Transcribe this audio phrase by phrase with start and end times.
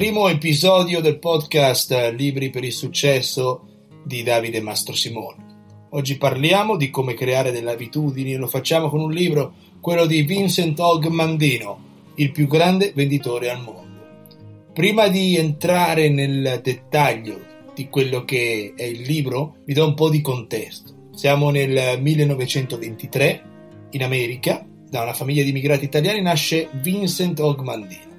[0.00, 3.66] primo episodio del podcast Libri per il successo
[4.02, 5.88] di Davide Mastro Simone.
[5.90, 10.22] Oggi parliamo di come creare delle abitudini e lo facciamo con un libro, quello di
[10.22, 11.84] Vincent Hogg Mandino,
[12.14, 14.70] il più grande venditore al mondo.
[14.72, 17.38] Prima di entrare nel dettaglio
[17.74, 21.10] di quello che è il libro, vi do un po' di contesto.
[21.14, 23.42] Siamo nel 1923
[23.90, 28.09] in America, da una famiglia di immigrati italiani nasce Vincent Hogg Mandino.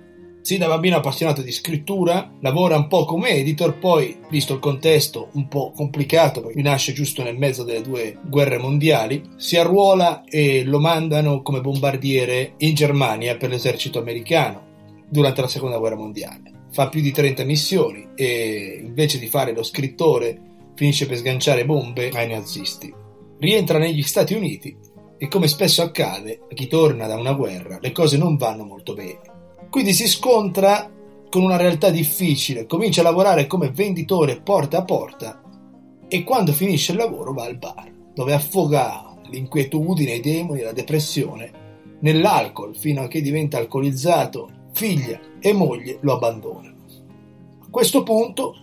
[0.41, 5.29] Sin da bambino appassionato di scrittura, lavora un po' come editor, poi, visto il contesto
[5.33, 10.63] un po' complicato, perché nasce giusto nel mezzo delle due guerre mondiali, si arruola e
[10.63, 14.69] lo mandano come bombardiere in Germania per l'esercito americano
[15.07, 16.51] durante la seconda guerra mondiale.
[16.71, 20.39] Fa più di 30 missioni e invece di fare lo scrittore
[20.73, 22.91] finisce per sganciare bombe ai nazisti.
[23.37, 24.75] Rientra negli Stati Uniti
[25.17, 28.95] e come spesso accade a chi torna da una guerra le cose non vanno molto
[28.95, 29.30] bene.
[29.71, 30.91] Quindi si scontra
[31.29, 35.41] con una realtà difficile, comincia a lavorare come venditore porta a porta
[36.09, 41.51] e quando finisce il lavoro va al bar, dove affoga l'inquietudine, i demoni, la depressione
[42.01, 46.75] nell'alcol fino a che diventa alcolizzato, figlia e moglie lo abbandonano.
[47.61, 48.53] A questo punto,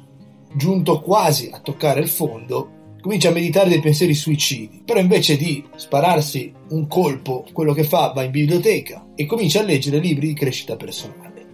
[0.52, 2.70] giunto quasi a toccare il fondo,
[3.00, 8.12] comincia a meditare dei pensieri suicidi, però invece di spararsi un colpo, quello che fa
[8.14, 11.46] va in biblioteca e comincia a leggere libri di crescita personale.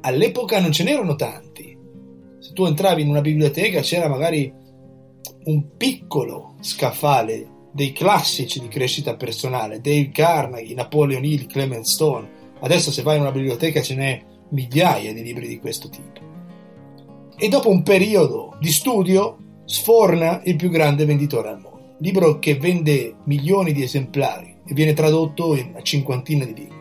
[0.00, 1.78] All'epoca non ce n'erano tanti.
[2.38, 4.52] Se tu entravi in una biblioteca c'era magari
[5.44, 12.40] un piccolo scaffale dei classici di crescita personale, Dale Carnegie, Napoleon Hill, Clement Stone.
[12.60, 16.20] Adesso se vai in una biblioteca ce n'è migliaia di libri di questo tipo.
[17.36, 19.38] E dopo un periodo di studio
[19.72, 21.94] sforna il più grande venditore al mondo.
[22.00, 26.80] Libro che vende milioni di esemplari e viene tradotto in una cinquantina di lingue.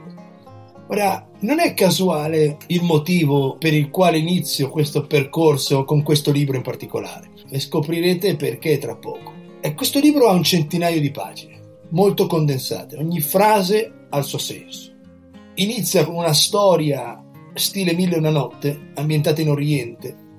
[0.89, 6.57] Ora, non è casuale il motivo per il quale inizio questo percorso con questo libro
[6.57, 7.29] in particolare.
[7.49, 9.31] E scoprirete perché tra poco.
[9.61, 11.61] E questo libro ha un centinaio di pagine,
[11.91, 14.91] molto condensate, ogni frase ha il suo senso.
[15.55, 17.23] Inizia con una storia
[17.53, 20.29] stile Mille e una notte, ambientata in Oriente,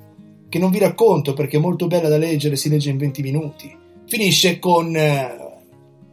[0.52, 3.74] che non vi racconto perché è molto bella da leggere, si legge in 20 minuti.
[4.04, 5.34] Finisce con eh,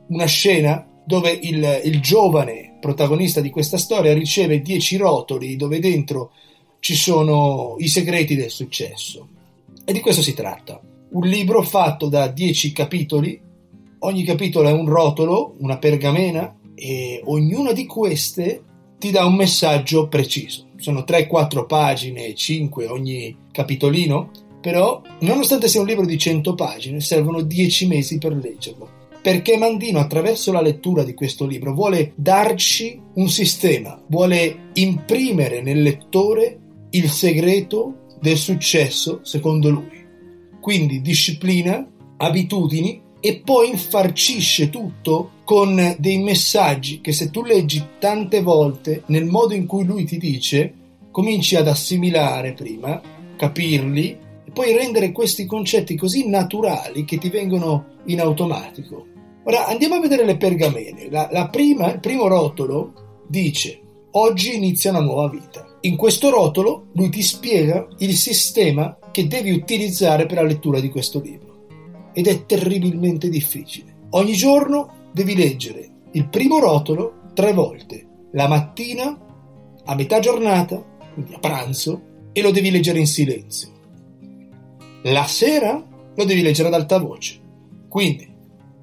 [0.08, 6.32] una scena dove il, il giovane protagonista di questa storia riceve 10 rotoli dove dentro
[6.80, 9.28] ci sono i segreti del successo.
[9.84, 10.80] E di questo si tratta.
[11.10, 13.38] Un libro fatto da 10 capitoli,
[14.00, 18.64] ogni capitolo è un rotolo, una pergamena, e ognuna di queste
[19.00, 24.32] ti dà un messaggio preciso sono 3-4 pagine, 5 ogni capitolino,
[24.62, 28.98] però nonostante sia un libro di 100 pagine, servono 10 mesi per leggerlo.
[29.22, 35.82] Perché Mandino attraverso la lettura di questo libro vuole darci un sistema, vuole imprimere nel
[35.82, 36.58] lettore
[36.92, 40.06] il segreto del successo secondo lui.
[40.60, 41.86] Quindi disciplina,
[42.18, 49.26] abitudini e poi infarcisce tutto con dei messaggi che se tu leggi tante volte nel
[49.26, 50.74] modo in cui lui ti dice,
[51.12, 53.02] cominci ad assimilare prima,
[53.36, 59.06] capirli e poi rendere questi concetti così naturali che ti vengono in automatico.
[59.44, 61.10] Ora andiamo a vedere le pergamene.
[61.10, 62.94] La, la prima, il primo rotolo
[63.28, 63.82] dice
[64.12, 65.66] oggi inizia una nuova vita.
[65.82, 70.90] In questo rotolo lui ti spiega il sistema che devi utilizzare per la lettura di
[70.90, 71.49] questo libro
[72.20, 73.96] ed è terribilmente difficile.
[74.10, 79.18] Ogni giorno devi leggere il primo rotolo tre volte, la mattina,
[79.86, 82.02] a metà giornata, quindi a pranzo,
[82.34, 83.70] e lo devi leggere in silenzio.
[85.04, 85.82] La sera
[86.14, 87.40] lo devi leggere ad alta voce.
[87.88, 88.28] Quindi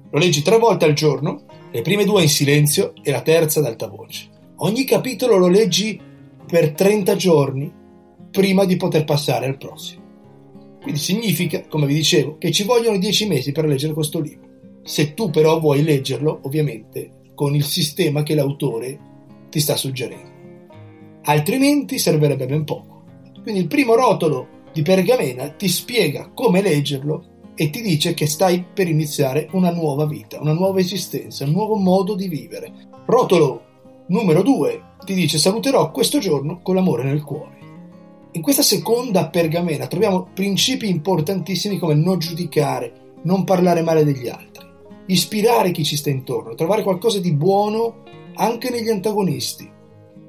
[0.09, 3.67] lo leggi tre volte al giorno, le prime due in silenzio e la terza ad
[3.67, 4.29] alta voce.
[4.55, 6.01] Ogni capitolo lo leggi
[6.47, 7.71] per 30 giorni
[8.31, 10.06] prima di poter passare al prossimo.
[10.81, 14.47] Quindi significa, come vi dicevo, che ci vogliono dieci mesi per leggere questo libro.
[14.83, 18.99] Se tu però vuoi leggerlo, ovviamente, con il sistema che l'autore
[19.49, 20.35] ti sta suggerendo.
[21.23, 23.03] Altrimenti servirebbe ben poco.
[23.41, 28.63] Quindi il primo rotolo di pergamena ti spiega come leggerlo e ti dice che stai
[28.63, 32.71] per iniziare una nuova vita, una nuova esistenza, un nuovo modo di vivere.
[33.05, 33.63] Rotolo
[34.07, 37.56] numero 2 ti dice saluterò questo giorno con l'amore nel cuore.
[38.37, 44.63] In questa seconda pergamena troviamo principi importantissimi come non giudicare, non parlare male degli altri,
[45.07, 48.03] ispirare chi ci sta intorno, trovare qualcosa di buono
[48.35, 49.67] anche negli antagonisti,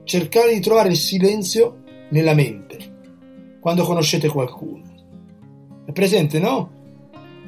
[0.04, 4.84] cercare di trovare il silenzio nella mente quando conoscete qualcuno.
[5.84, 6.77] È presente, no?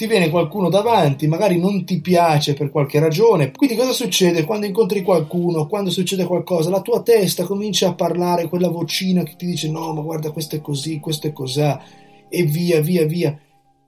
[0.01, 3.51] Ti viene qualcuno davanti, magari non ti piace per qualche ragione.
[3.51, 6.71] Quindi cosa succede quando incontri qualcuno, quando succede qualcosa?
[6.71, 10.57] La tua testa comincia a parlare quella vocina che ti dice no, ma guarda questo
[10.57, 11.85] è così, questo è cos'ha
[12.31, 13.39] e via, via, via.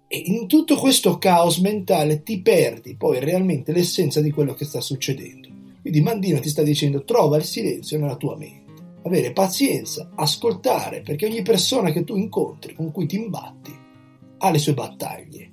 [0.07, 4.83] E in tutto questo caos mentale ti perdi poi realmente l'essenza di quello che sta
[4.83, 5.49] succedendo.
[5.81, 11.25] Quindi Mandino ti sta dicendo trova il silenzio nella tua mente, avere pazienza, ascoltare, perché
[11.25, 13.75] ogni persona che tu incontri, con cui ti imbatti,
[14.37, 15.52] ha le sue battaglie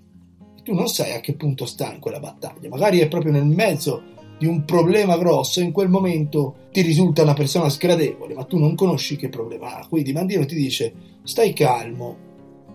[0.70, 4.04] tu non sai a che punto sta in quella battaglia, magari è proprio nel mezzo
[4.38, 8.76] di un problema grosso in quel momento ti risulta una persona sgradevole, ma tu non
[8.76, 9.88] conosci che problema ha.
[9.88, 10.94] Quindi Mandino ti dice
[11.24, 12.18] stai calmo,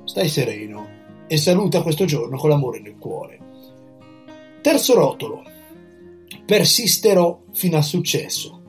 [0.03, 0.89] stai sereno
[1.29, 3.39] e saluta questo giorno con l'amore nel cuore.
[4.61, 5.45] Terzo rotolo,
[6.45, 8.61] persisterò fino al successo.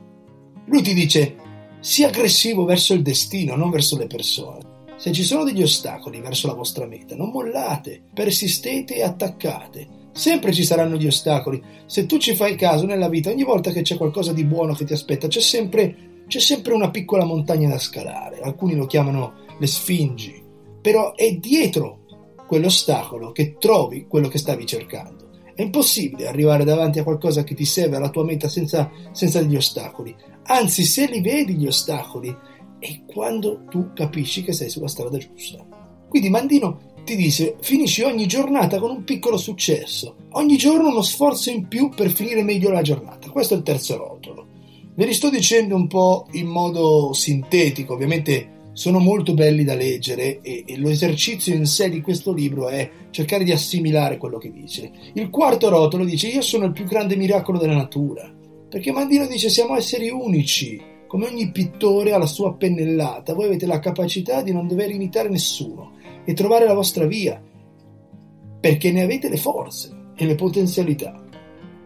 [0.66, 1.34] Lui ti dice
[1.80, 4.65] sii aggressivo verso il destino, non verso le persone.
[4.96, 9.86] Se ci sono degli ostacoli verso la vostra meta, non mollate, persistete e attaccate.
[10.12, 11.62] Sempre ci saranno gli ostacoli.
[11.84, 14.86] Se tu ci fai caso nella vita, ogni volta che c'è qualcosa di buono che
[14.86, 18.40] ti aspetta, c'è sempre, c'è sempre una piccola montagna da scalare.
[18.40, 20.42] Alcuni lo chiamano le sfingi.
[20.80, 22.04] Però è dietro
[22.46, 25.28] quell'ostacolo che trovi quello che stavi cercando.
[25.54, 29.56] È impossibile arrivare davanti a qualcosa che ti serve alla tua meta senza, senza degli
[29.56, 30.14] ostacoli.
[30.44, 32.34] Anzi, se li vedi gli ostacoli,
[32.78, 35.64] è quando tu capisci che sei sulla strada giusta.
[36.08, 41.50] Quindi Mandino ti dice finisci ogni giornata con un piccolo successo, ogni giorno uno sforzo
[41.50, 43.30] in più per finire meglio la giornata.
[43.30, 44.46] Questo è il terzo rotolo.
[44.94, 50.40] Ve li sto dicendo un po' in modo sintetico, ovviamente sono molto belli da leggere
[50.42, 54.90] e, e l'esercizio in sé di questo libro è cercare di assimilare quello che dice.
[55.14, 58.30] Il quarto rotolo dice io sono il più grande miracolo della natura,
[58.68, 63.66] perché Mandino dice siamo esseri unici, come ogni pittore ha la sua pennellata, voi avete
[63.66, 65.92] la capacità di non dover imitare nessuno
[66.24, 67.40] e trovare la vostra via,
[68.60, 71.22] perché ne avete le forze e le potenzialità.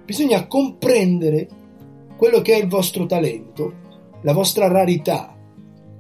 [0.05, 1.49] Bisogna comprendere
[2.17, 3.75] quello che è il vostro talento,
[4.23, 5.37] la vostra rarità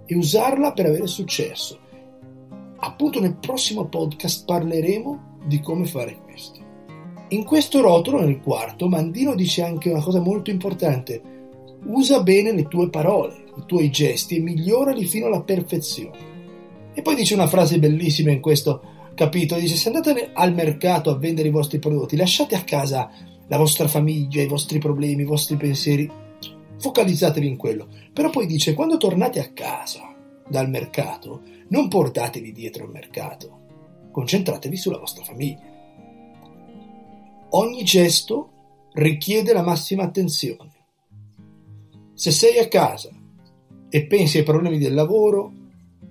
[0.05, 1.78] e usarla per avere successo.
[2.78, 6.61] Appunto nel prossimo podcast parleremo di come fare questo.
[7.28, 11.29] In questo rotolo, nel quarto, Mandino dice anche una cosa molto importante
[11.84, 16.28] Usa bene le tue parole, i tuoi gesti e migliorali fino alla perfezione.
[16.92, 18.82] E poi dice una frase bellissima in questo
[19.14, 23.10] capitolo, dice se andate al mercato a vendere i vostri prodotti, lasciate a casa
[23.46, 26.10] la vostra famiglia, i vostri problemi, i vostri pensieri,
[26.78, 27.88] focalizzatevi in quello.
[28.12, 30.14] Però poi dice quando tornate a casa
[30.48, 33.58] dal mercato, non portatevi dietro il mercato,
[34.10, 35.68] concentratevi sulla vostra famiglia.
[37.50, 38.50] Ogni gesto
[38.92, 40.78] richiede la massima attenzione.
[42.20, 43.08] Se sei a casa
[43.88, 45.52] e pensi ai problemi del lavoro,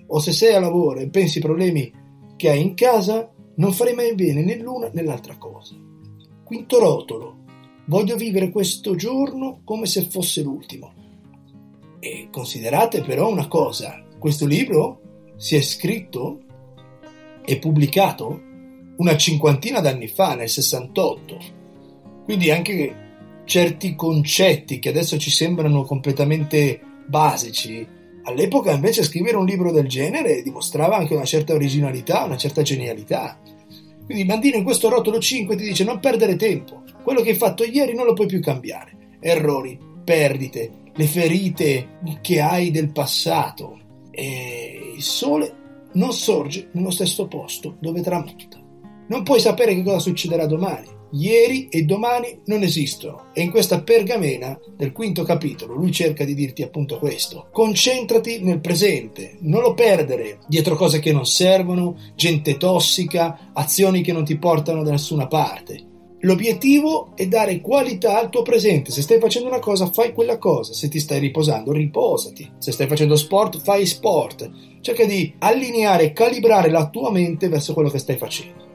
[0.08, 1.94] o se sei a lavoro e pensi ai problemi
[2.36, 5.76] che hai in casa, non farei mai bene né l'una né l'altra cosa.
[6.44, 7.38] Quinto rotolo.
[7.86, 10.94] Voglio vivere questo giorno come se fosse l'ultimo.
[12.00, 15.02] E considerate però una cosa, questo libro
[15.36, 16.40] si è scritto
[17.46, 18.42] e pubblicato
[18.98, 21.38] una cinquantina d'anni fa, nel 68.
[22.24, 23.09] Quindi anche
[23.50, 27.86] certi concetti che adesso ci sembrano completamente basici,
[28.24, 33.40] all'epoca invece scrivere un libro del genere dimostrava anche una certa originalità, una certa genialità.
[34.06, 37.64] Quindi Mandino in questo rotolo 5 ti dice non perdere tempo, quello che hai fatto
[37.64, 41.88] ieri non lo puoi più cambiare, errori, perdite, le ferite
[42.22, 43.80] che hai del passato.
[44.12, 48.62] E il sole non sorge nello stesso posto dove tramonta.
[49.08, 53.82] Non puoi sapere che cosa succederà domani Ieri e domani non esistono e in questa
[53.82, 57.48] pergamena del quinto capitolo lui cerca di dirti appunto questo.
[57.52, 64.14] Concentrati nel presente, non lo perdere dietro cose che non servono, gente tossica, azioni che
[64.14, 65.88] non ti portano da nessuna parte.
[66.24, 68.92] L'obiettivo è dare qualità al tuo presente.
[68.92, 70.74] Se stai facendo una cosa, fai quella cosa.
[70.74, 72.52] Se ti stai riposando, riposati.
[72.58, 74.52] Se stai facendo sport, fai sport.
[74.82, 78.69] Cerca di allineare e calibrare la tua mente verso quello che stai facendo.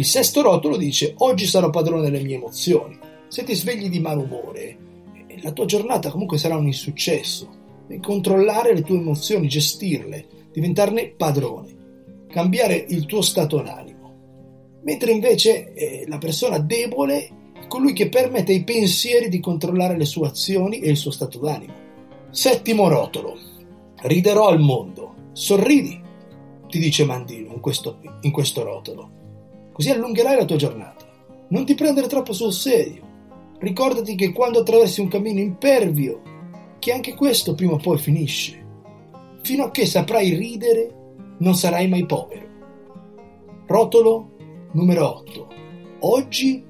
[0.00, 2.98] Il sesto rotolo dice oggi sarò padrone delle mie emozioni.
[3.28, 4.78] Se ti svegli di malumore,
[5.26, 7.46] eh, la tua giornata comunque sarà un insuccesso.
[7.86, 14.78] Devi controllare le tue emozioni, gestirle, diventarne padrone, cambiare il tuo stato d'animo.
[14.84, 20.06] Mentre invece eh, la persona debole è colui che permette ai pensieri di controllare le
[20.06, 21.74] sue azioni e il suo stato d'animo.
[22.30, 23.36] Settimo rotolo.
[23.96, 25.14] Riderò al mondo.
[25.32, 26.00] Sorridi,
[26.68, 29.18] ti dice Mandino in questo, in questo rotolo
[29.80, 31.06] così allungherai la tua giornata.
[31.48, 33.00] Non ti prendere troppo sul serio.
[33.60, 36.20] Ricordati che quando attraversi un cammino impervio,
[36.78, 38.62] che anche questo prima o poi finisce.
[39.40, 40.94] Fino a che saprai ridere,
[41.38, 42.46] non sarai mai povero.
[43.66, 44.32] Rotolo
[44.72, 45.48] numero 8.
[46.00, 46.62] oggi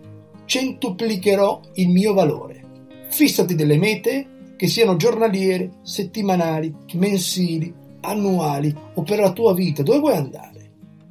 [0.44, 2.62] centuplicherò il mio valore.
[3.08, 9.82] Fissati delle mete che siano giornaliere, settimanali, mensili, annuali o per la tua vita.
[9.82, 10.50] Dove vuoi andare?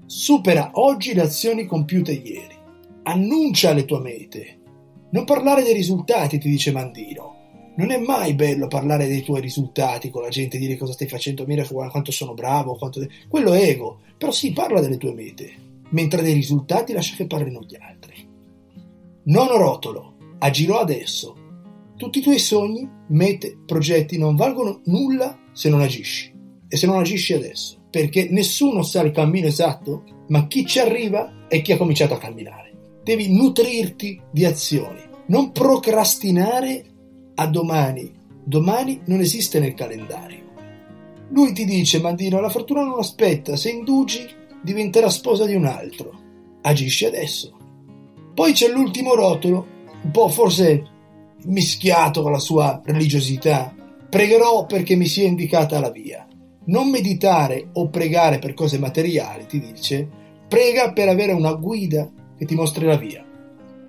[0.09, 2.57] Supera oggi le azioni compiute ieri.
[3.03, 4.59] Annuncia le tue mete.
[5.11, 7.73] Non parlare dei risultati, ti dice Mandino.
[7.75, 11.45] Non è mai bello parlare dei tuoi risultati con la gente, dire cosa stai facendo,
[11.45, 13.05] mira quanto sono bravo, quanto...
[13.27, 13.99] quello è ego.
[14.17, 15.53] Però sì, parla delle tue mete,
[15.89, 18.27] mentre dei risultati lascia che parlino gli altri.
[19.25, 21.35] Nono rotolo, agirò adesso.
[21.97, 26.33] Tutti i tuoi sogni, mete, progetti non valgono nulla se non agisci.
[26.67, 27.78] E se non agisci adesso.
[27.89, 32.19] Perché nessuno sa il cammino esatto, ma chi ci arriva è chi ha cominciato a
[32.19, 32.99] camminare.
[33.03, 35.01] Devi nutrirti di azioni.
[35.27, 36.85] Non procrastinare
[37.35, 38.11] a domani.
[38.43, 40.47] Domani non esiste nel calendario.
[41.31, 44.27] Lui ti dice, Mandino, la fortuna non aspetta, se indugi
[44.61, 46.11] diventerà sposa di un altro.
[46.61, 47.55] Agisci adesso.
[48.33, 49.67] Poi c'è l'ultimo rotolo,
[50.01, 50.87] un po' forse
[51.45, 53.73] mischiato con la sua religiosità.
[54.09, 56.27] Pregherò perché mi sia indicata la via.
[56.69, 60.07] Non meditare o pregare per cose materiali, ti dice,
[60.47, 62.07] prega per avere una guida
[62.37, 63.25] che ti mostri la via.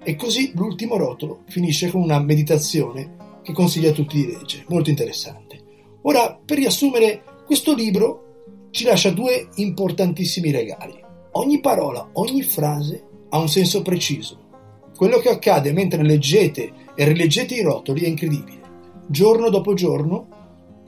[0.03, 4.89] E così l'ultimo rotolo finisce con una meditazione che consiglio a tutti di leggere, molto
[4.89, 5.61] interessante.
[6.03, 10.99] Ora, per riassumere, questo libro ci lascia due importantissimi regali.
[11.33, 14.39] Ogni parola, ogni frase ha un senso preciso.
[14.97, 18.61] Quello che accade mentre leggete e rileggete i rotoli è incredibile.
[19.07, 20.40] Giorno dopo giorno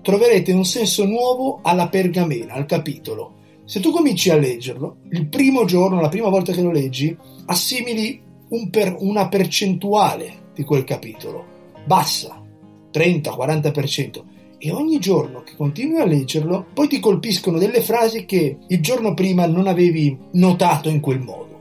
[0.03, 3.41] troverete un senso nuovo alla pergamena, al capitolo.
[3.65, 7.17] Se tu cominci a leggerlo, il primo giorno, la prima volta che lo leggi,
[7.47, 11.45] assimili un per, una percentuale di quel capitolo,
[11.87, 12.43] bassa,
[12.93, 14.23] 30-40%,
[14.59, 19.15] e ogni giorno che continui a leggerlo, poi ti colpiscono delle frasi che il giorno
[19.15, 21.61] prima non avevi notato in quel modo.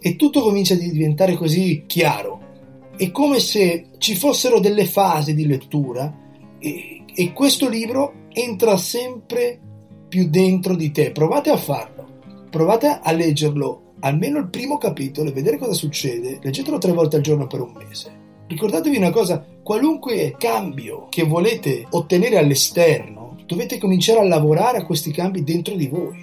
[0.00, 2.48] E tutto comincia a diventare così chiaro.
[2.96, 6.12] È come se ci fossero delle fasi di lettura
[6.60, 9.58] e, e questo libro entra sempre
[10.08, 11.10] più dentro di te.
[11.10, 12.06] Provate a farlo,
[12.50, 16.38] provate a leggerlo almeno il primo capitolo e vedere cosa succede.
[16.42, 21.86] Leggetelo tre volte al giorno per un mese Ricordatevi una cosa, qualunque cambio che volete
[21.90, 26.18] ottenere all'esterno, dovete cominciare a lavorare a questi cambi dentro di voi.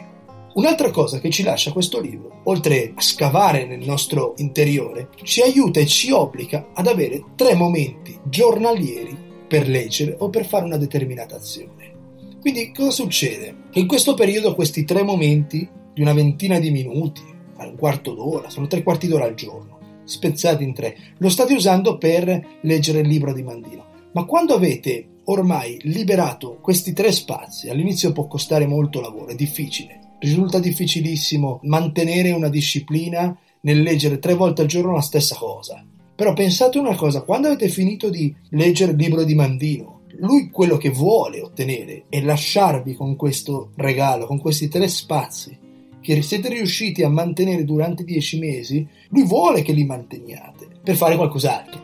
[0.56, 5.79] Un'altra cosa che ci lascia questo libro, oltre a scavare nel nostro interiore, ci aiuta
[5.79, 11.35] e ci obbliga ad avere tre momenti giornalieri per leggere o per fare una determinata
[11.35, 11.95] azione.
[12.39, 13.55] Quindi cosa succede?
[13.71, 17.21] Che in questo periodo questi tre momenti di una ventina di minuti,
[17.57, 20.95] un quarto d'ora, sono tre quarti d'ora al giorno, spezzati in tre.
[21.17, 23.85] Lo state usando per leggere il libro di Mandino.
[24.13, 30.15] Ma quando avete ormai liberato questi tre spazi, all'inizio può costare molto lavoro, è difficile.
[30.19, 35.85] Risulta difficilissimo mantenere una disciplina nel leggere tre volte al giorno la stessa cosa.
[36.17, 40.75] Però pensate una cosa, quando avete finito di leggere il libro di Mandino, lui quello
[40.77, 45.55] che vuole ottenere è lasciarvi con questo regalo, con questi tre spazi
[46.01, 51.15] che siete riusciti a mantenere durante dieci mesi, lui vuole che li manteniate per fare
[51.17, 51.81] qualcos'altro.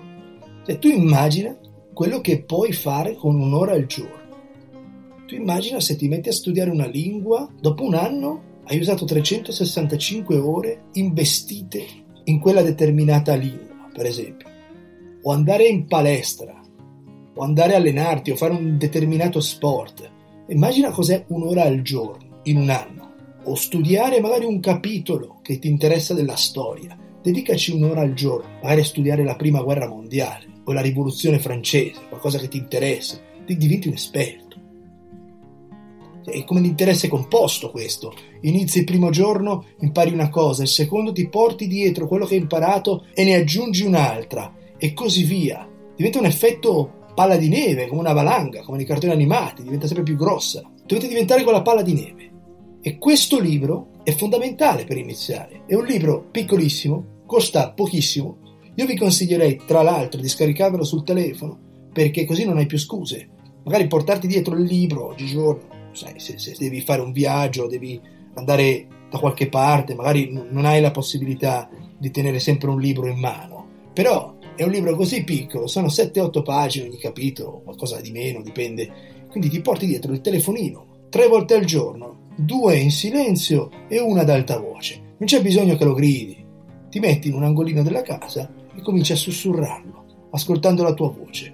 [0.65, 1.55] Cioè, tu immagina
[1.93, 4.21] quello che puoi fare con un'ora al giorno.
[5.27, 10.37] Tu immagina se ti metti a studiare una lingua, dopo un anno hai usato 365
[10.39, 11.85] ore investite
[12.23, 14.49] in quella determinata lingua, per esempio.
[15.21, 16.59] O andare in palestra,
[17.35, 20.11] o andare a allenarti, o fare un determinato sport.
[20.47, 23.03] Immagina cos'è un'ora al giorno, in un anno
[23.45, 26.97] o studiare magari un capitolo che ti interessa della storia.
[27.21, 32.01] Dedicaci un'ora al giorno, magari a studiare la prima guerra mondiale o la rivoluzione francese,
[32.09, 34.42] qualcosa che ti interessa, diventi un esperto.
[36.25, 38.13] È come l'interesse composto questo.
[38.41, 42.41] Inizi il primo giorno, impari una cosa, il secondo ti porti dietro quello che hai
[42.41, 45.67] imparato e ne aggiungi un'altra, e così via.
[45.95, 50.05] Diventa un effetto palla di neve, come una valanga, come nei cartoni animati, diventa sempre
[50.05, 50.61] più grossa.
[50.85, 52.31] Dovete diventare quella palla di neve.
[52.81, 55.63] E questo libro è fondamentale per iniziare.
[55.65, 58.37] È un libro piccolissimo, costa pochissimo.
[58.75, 61.57] Io vi consiglierei, tra l'altro, di scaricarvelo sul telefono,
[61.93, 63.29] perché così non hai più scuse.
[63.63, 67.99] Magari portarti dietro il libro oggigiorno, sai, se, se devi fare un viaggio, devi
[68.35, 73.19] andare da qualche parte, magari non hai la possibilità di tenere sempre un libro in
[73.19, 73.67] mano.
[73.93, 78.91] Però è un libro così piccolo, sono 7-8 pagine ogni capitolo, qualcosa di meno, dipende.
[79.29, 84.21] Quindi ti porti dietro il telefonino tre volte al giorno due in silenzio e una
[84.21, 84.99] ad alta voce.
[85.17, 86.43] Non c'è bisogno che lo gridi.
[86.89, 91.53] Ti metti in un angolino della casa e cominci a sussurrarlo, ascoltando la tua voce.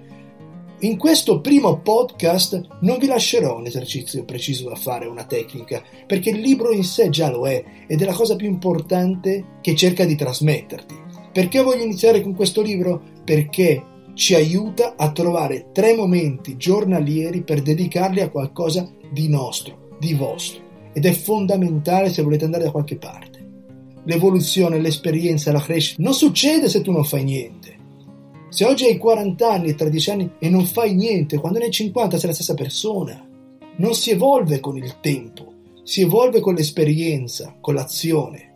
[0.82, 6.30] In questo primo podcast non vi lascerò un esercizio preciso da fare, una tecnica, perché
[6.30, 10.06] il libro in sé già lo è ed è la cosa più importante che cerca
[10.06, 10.94] di trasmetterti.
[11.34, 13.02] Perché voglio iniziare con questo libro?
[13.22, 13.84] Perché
[14.14, 20.62] ci aiuta a trovare tre momenti giornalieri per dedicarli a qualcosa di nostro, di vostro.
[20.94, 23.46] Ed è fondamentale se volete andare da qualche parte.
[24.04, 27.79] L'evoluzione, l'esperienza, la crescita non succede se tu non fai niente.
[28.50, 32.18] Se oggi hai 40 anni, 13 anni e non fai niente, quando ne hai 50
[32.18, 33.24] sei la stessa persona.
[33.76, 35.52] Non si evolve con il tempo,
[35.84, 38.48] si evolve con l'esperienza, con l'azione.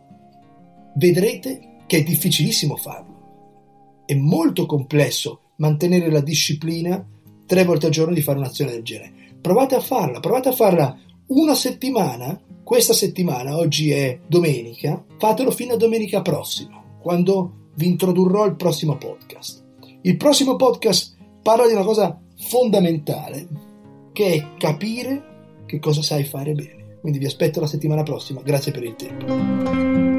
[0.95, 4.03] Vedrete che è difficilissimo farlo.
[4.05, 7.03] È molto complesso mantenere la disciplina
[7.45, 9.13] tre volte al giorno di fare un'azione del genere.
[9.39, 15.75] Provate a farla, provate a farla una settimana, questa settimana, oggi è domenica, fatelo fino
[15.75, 19.64] a domenica prossima, quando vi introdurrò il prossimo podcast.
[20.05, 23.47] Il prossimo podcast parla di una cosa fondamentale,
[24.13, 26.99] che è capire che cosa sai fare bene.
[27.01, 28.41] Quindi vi aspetto la settimana prossima.
[28.43, 30.14] Grazie per il tempo.